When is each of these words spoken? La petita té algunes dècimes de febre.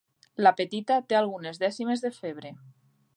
La 0.45 0.51
petita 0.61 0.97
té 1.11 1.19
algunes 1.19 1.61
dècimes 1.67 2.03
de 2.07 2.13
febre. 2.19 2.55